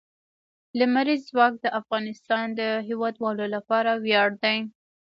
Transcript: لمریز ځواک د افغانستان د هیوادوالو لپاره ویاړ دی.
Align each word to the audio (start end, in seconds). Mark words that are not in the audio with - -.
لمریز 0.79 1.21
ځواک 1.31 1.53
د 1.61 1.65
افغانستان 1.79 2.45
د 2.59 2.61
هیوادوالو 2.87 3.45
لپاره 3.55 3.91
ویاړ 4.03 4.29
دی. 4.43 4.57